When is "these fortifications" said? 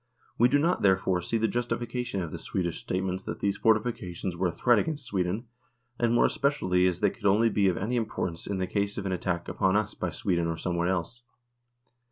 3.39-4.35